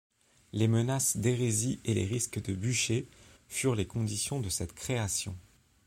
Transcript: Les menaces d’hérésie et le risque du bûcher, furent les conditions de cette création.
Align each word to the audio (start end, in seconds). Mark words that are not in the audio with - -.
Les 0.51 0.67
menaces 0.67 1.15
d’hérésie 1.17 1.79
et 1.85 1.93
le 1.93 2.01
risque 2.01 2.41
du 2.41 2.55
bûcher, 2.55 3.07
furent 3.47 3.75
les 3.75 3.85
conditions 3.85 4.39
de 4.41 4.49
cette 4.49 4.73
création. 4.73 5.37